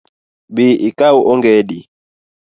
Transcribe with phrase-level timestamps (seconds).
[0.55, 1.79] Bi ikaw ongedi